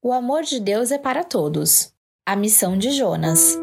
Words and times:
O 0.00 0.12
amor 0.12 0.42
de 0.42 0.60
Deus 0.60 0.92
é 0.92 0.98
para 0.98 1.24
todos. 1.24 1.92
A 2.24 2.36
missão 2.36 2.78
de 2.78 2.92
Jonas. 2.92 3.58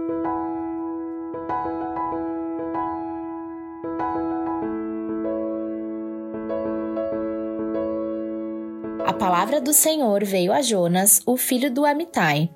A 9.05 9.13
palavra 9.13 9.61
do 9.61 9.71
Senhor 9.71 10.25
veio 10.25 10.51
a 10.51 10.61
Jonas, 10.61 11.21
o 11.25 11.37
filho 11.37 11.71
do 11.71 11.85
Amitai. 11.85 12.49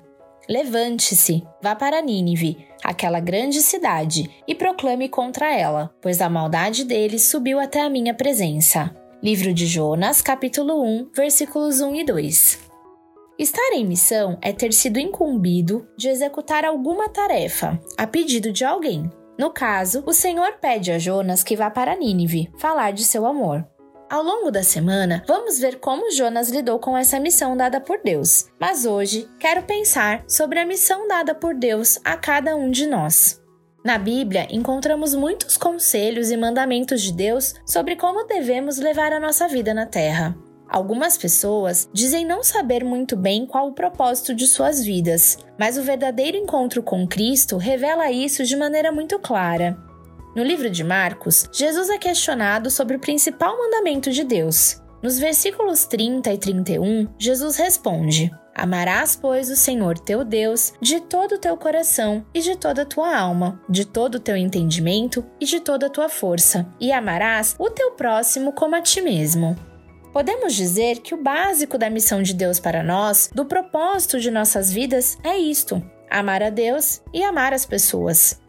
Levante-se, 0.46 1.42
vá 1.62 1.74
para 1.74 2.02
Nínive, 2.02 2.58
aquela 2.84 3.18
grande 3.18 3.62
cidade, 3.62 4.30
e 4.46 4.54
proclame 4.54 5.08
contra 5.08 5.56
ela, 5.56 5.90
pois 6.02 6.20
a 6.20 6.28
maldade 6.28 6.84
deles 6.84 7.30
subiu 7.30 7.58
até 7.58 7.80
a 7.80 7.88
minha 7.88 8.12
presença. 8.12 8.94
Livro 9.22 9.54
de 9.54 9.66
Jonas, 9.66 10.20
capítulo 10.20 10.82
1, 10.84 11.12
versículos 11.14 11.80
1 11.80 11.94
e 11.94 12.04
2. 12.04 12.69
Estar 13.40 13.72
em 13.72 13.86
missão 13.86 14.36
é 14.42 14.52
ter 14.52 14.70
sido 14.70 14.98
incumbido 14.98 15.88
de 15.96 16.10
executar 16.10 16.62
alguma 16.62 17.08
tarefa, 17.08 17.80
a 17.96 18.06
pedido 18.06 18.52
de 18.52 18.66
alguém. 18.66 19.10
No 19.38 19.48
caso, 19.48 20.04
o 20.04 20.12
Senhor 20.12 20.58
pede 20.60 20.92
a 20.92 20.98
Jonas 20.98 21.42
que 21.42 21.56
vá 21.56 21.70
para 21.70 21.96
Nínive 21.96 22.52
falar 22.58 22.90
de 22.90 23.02
seu 23.02 23.24
amor. 23.24 23.66
Ao 24.10 24.22
longo 24.22 24.50
da 24.50 24.62
semana, 24.62 25.24
vamos 25.26 25.58
ver 25.58 25.80
como 25.80 26.12
Jonas 26.12 26.50
lidou 26.50 26.78
com 26.78 26.94
essa 26.94 27.18
missão 27.18 27.56
dada 27.56 27.80
por 27.80 28.02
Deus. 28.04 28.44
Mas 28.60 28.84
hoje, 28.84 29.26
quero 29.38 29.62
pensar 29.62 30.22
sobre 30.28 30.58
a 30.58 30.66
missão 30.66 31.08
dada 31.08 31.34
por 31.34 31.54
Deus 31.54 31.98
a 32.04 32.18
cada 32.18 32.54
um 32.54 32.70
de 32.70 32.86
nós. 32.86 33.40
Na 33.82 33.96
Bíblia, 33.96 34.48
encontramos 34.50 35.14
muitos 35.14 35.56
conselhos 35.56 36.30
e 36.30 36.36
mandamentos 36.36 37.00
de 37.00 37.14
Deus 37.14 37.54
sobre 37.64 37.96
como 37.96 38.26
devemos 38.26 38.76
levar 38.76 39.14
a 39.14 39.20
nossa 39.20 39.48
vida 39.48 39.72
na 39.72 39.86
Terra. 39.86 40.36
Algumas 40.70 41.18
pessoas 41.18 41.88
dizem 41.92 42.24
não 42.24 42.44
saber 42.44 42.84
muito 42.84 43.16
bem 43.16 43.44
qual 43.44 43.66
o 43.66 43.74
propósito 43.74 44.32
de 44.32 44.46
suas 44.46 44.84
vidas, 44.84 45.36
mas 45.58 45.76
o 45.76 45.82
verdadeiro 45.82 46.36
encontro 46.36 46.80
com 46.80 47.08
Cristo 47.08 47.56
revela 47.56 48.12
isso 48.12 48.44
de 48.44 48.56
maneira 48.56 48.92
muito 48.92 49.18
clara. 49.18 49.76
No 50.36 50.44
livro 50.44 50.70
de 50.70 50.84
Marcos, 50.84 51.48
Jesus 51.52 51.90
é 51.90 51.98
questionado 51.98 52.70
sobre 52.70 52.96
o 52.96 53.00
principal 53.00 53.58
mandamento 53.58 54.12
de 54.12 54.22
Deus. 54.22 54.80
Nos 55.02 55.18
versículos 55.18 55.86
30 55.86 56.32
e 56.32 56.38
31, 56.38 57.08
Jesus 57.18 57.56
responde: 57.56 58.30
Amarás, 58.54 59.16
pois, 59.16 59.50
o 59.50 59.56
Senhor 59.56 59.98
teu 59.98 60.24
Deus 60.24 60.72
de 60.80 61.00
todo 61.00 61.32
o 61.32 61.38
teu 61.38 61.56
coração 61.56 62.24
e 62.32 62.40
de 62.40 62.56
toda 62.56 62.82
a 62.82 62.86
tua 62.86 63.16
alma, 63.18 63.60
de 63.68 63.84
todo 63.84 64.16
o 64.16 64.20
teu 64.20 64.36
entendimento 64.36 65.26
e 65.40 65.46
de 65.46 65.58
toda 65.58 65.86
a 65.86 65.90
tua 65.90 66.08
força, 66.08 66.64
e 66.78 66.92
amarás 66.92 67.56
o 67.58 67.68
teu 67.70 67.90
próximo 67.92 68.52
como 68.52 68.76
a 68.76 68.80
ti 68.80 69.00
mesmo. 69.00 69.56
Podemos 70.12 70.54
dizer 70.54 71.00
que 71.00 71.14
o 71.14 71.22
básico 71.22 71.78
da 71.78 71.88
missão 71.88 72.22
de 72.22 72.34
Deus 72.34 72.58
para 72.58 72.82
nós, 72.82 73.30
do 73.32 73.44
propósito 73.44 74.18
de 74.18 74.30
nossas 74.30 74.72
vidas, 74.72 75.16
é 75.22 75.36
isto: 75.38 75.82
amar 76.10 76.42
a 76.42 76.50
Deus 76.50 77.00
e 77.12 77.22
amar 77.22 77.52
as 77.52 77.64
pessoas. 77.64 78.40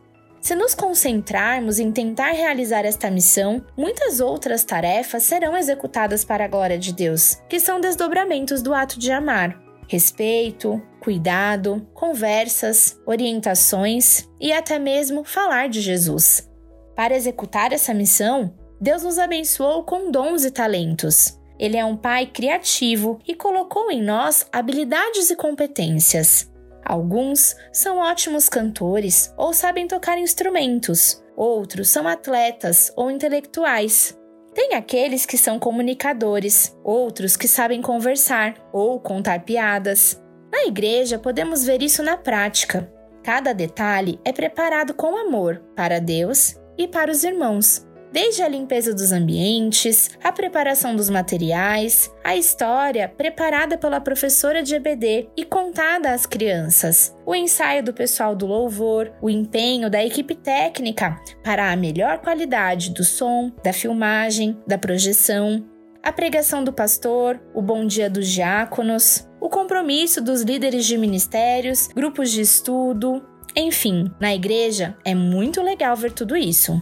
Se 0.42 0.56
nos 0.56 0.73
concentrarmos 0.73 1.78
em 1.78 1.92
tentar 1.92 2.32
realizar 2.32 2.84
esta 2.84 3.12
missão, 3.12 3.64
muitas 3.78 4.20
outras 4.20 4.64
tarefas 4.64 5.22
serão 5.22 5.56
executadas 5.56 6.26
para 6.26 6.45
a 6.45 6.48
glória 6.48 6.80
de 6.80 6.92
Deus, 6.92 7.38
que 7.48 7.59
são 7.59 7.80
desdobramentos 7.80 8.64
do 8.64 8.73
ato 8.73 8.98
de 8.98 9.12
amar. 9.12 9.62
Respeito, 9.88 10.82
cuidado, 11.00 11.88
conversas, 11.94 13.00
orientações 13.06 14.28
e 14.39 14.52
até 14.52 14.80
mesmo 14.80 15.23
falar 15.23 15.70
de 15.70 15.80
Jesus. 15.80 16.50
Para 16.95 17.16
executar 17.16 17.72
essa 17.72 17.94
missão, 17.94 18.52
Deus 18.80 19.04
nos 19.04 19.20
abençoou 19.20 19.84
com 19.84 20.09
dons 20.09 20.44
e 20.44 20.50
talentos. 20.50 21.39
Ele 21.62 21.78
é 21.78 21.86
um 21.86 21.95
pai 21.95 22.26
criativo 22.26 23.20
e 23.28 23.36
colocou 23.36 23.92
em 23.92 24.02
nós 24.02 24.48
habilidades 24.52 25.30
e 25.30 25.36
competências. 25.36 26.52
Alguns 26.84 27.56
são 27.72 28.00
ótimos 28.00 28.50
cantores 28.50 29.31
ou 29.38 29.54
sabem 29.54 29.88
tocar 29.88 30.17
instrumentos, 30.17 31.23
outros 31.38 31.89
são 31.89 32.08
atletas 32.08 32.92
ou 32.95 33.12
intelectuais. 33.12 34.17
Tem 34.55 34.73
aqueles 34.73 35.23
que 35.23 35.38
são 35.38 35.60
comunicadores, 35.60 36.76
outros 36.83 37.38
que 37.38 37.48
sabem 37.48 37.80
conversar 37.80 38.55
ou 38.73 39.00
contar 39.00 39.45
piadas. 39.45 40.20
Na 40.52 40.64
igreja 40.64 41.20
podemos 41.20 41.64
ver 41.64 41.83
isso 41.83 42.02
na 42.02 42.17
prática. 42.17 42.92
Cada 43.23 43.54
detalhe 43.54 44.20
é 44.26 44.33
preparado 44.33 44.95
com 44.95 45.16
amor 45.16 45.61
para 45.76 46.00
Deus 46.00 46.55
e 46.76 46.88
para 46.88 47.11
os 47.11 47.23
irmãos 47.23 47.86
desde 48.11 48.44
a 48.44 48.48
limpeza 48.48 48.94
dos 48.94 49.11
ambientes, 49.11 50.11
a 50.23 50.32
preparação 50.32 50.95
dos 50.95 51.10
materiais, 51.10 52.11
a 52.23 52.36
história 52.36 53.08
preparada 53.08 53.77
pela 53.77 54.02
professora 54.02 54.61
de 54.61 54.76
EBD 54.76 55.30
e 55.38 55.45
contada 55.45 56.11
às 56.11 56.26
crianças, 56.26 57.16
o 57.26 57.33
ensaio 57.33 57.83
do 57.83 57.94
pessoal 57.94 58.36
do 58.36 58.45
louvor, 58.45 59.11
o 59.21 59.30
empenho 59.30 59.89
da 59.89 60.04
equipe 60.04 60.36
técnica 60.36 61.20
para 61.44 61.71
a 61.71 61.76
melhor 61.76 62.20
qualidade 62.20 62.92
do 62.92 63.04
som, 63.04 63.52
da 63.64 63.71
filmagem, 63.71 64.58
da 64.67 64.77
projeção, 64.77 65.66
a 66.04 66.11
pregação 66.11 66.64
do 66.64 66.73
pastor, 66.73 67.39
o 67.54 67.61
bom 67.61 67.86
dia 67.86 68.10
dos 68.10 68.27
diáconos, 68.27 69.27
o 69.39 69.50
compromisso 69.50 70.21
dos 70.21 70.42
líderes 70.42 70.86
de 70.86 70.98
ministérios, 70.98 71.88
grupos 71.88 72.32
de 72.32 72.42
estudo, 72.42 73.23
enfim, 73.55 74.11
na 74.20 74.33
igreja 74.33 74.98
é 75.05 75.14
muito 75.14 75.61
legal 75.61 75.95
ver 75.95 76.11
tudo 76.11 76.36
isso. 76.36 76.82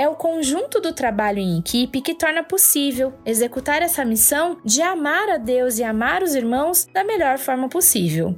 É 0.00 0.08
o 0.08 0.14
conjunto 0.14 0.80
do 0.80 0.94
trabalho 0.94 1.40
em 1.40 1.58
equipe 1.58 2.00
que 2.00 2.14
torna 2.14 2.42
possível 2.42 3.12
executar 3.26 3.82
essa 3.82 4.02
missão 4.02 4.58
de 4.64 4.80
amar 4.80 5.28
a 5.28 5.36
Deus 5.36 5.76
e 5.76 5.84
amar 5.84 6.22
os 6.22 6.34
irmãos 6.34 6.86
da 6.86 7.04
melhor 7.04 7.36
forma 7.36 7.68
possível. 7.68 8.34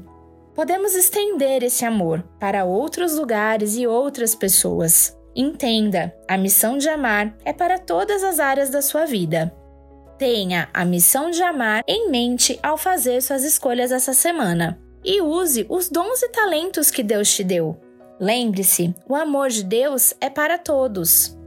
Podemos 0.57 0.93
estender 0.97 1.63
esse 1.63 1.85
amor 1.85 2.25
para 2.41 2.65
outros 2.65 3.15
lugares 3.17 3.77
e 3.77 3.87
outras 3.87 4.35
pessoas. 4.35 5.17
Entenda, 5.37 6.13
a 6.27 6.37
missão 6.37 6.79
de 6.79 6.89
amar 6.89 7.33
é 7.45 7.53
para 7.53 7.79
todas 7.79 8.25
as 8.25 8.41
áreas 8.41 8.69
da 8.69 8.83
sua 8.83 9.07
vida. 9.07 9.55
Tenha 10.19 10.69
a 10.75 10.85
missão 10.85 11.31
de 11.31 11.45
amar 11.45 11.85
em 11.87 12.11
mente 12.11 12.59
ao 12.61 12.77
fazer 12.77 13.23
suas 13.23 13.45
escolhas 13.45 13.93
essa 13.93 14.13
semana 14.13 14.83
e 15.05 15.21
use 15.21 15.65
os 15.69 15.89
dons 15.89 16.25
e 16.25 16.29
talentos 16.31 16.91
que 16.91 17.05
Deus 17.05 17.33
te 17.33 17.45
deu. 17.45 17.81
Lembre-se, 18.19 18.93
o 19.09 19.15
amor 19.15 19.49
de 19.49 19.63
Deus 19.63 20.13
é 20.21 20.29
para 20.29 20.59
todos. 20.59 21.41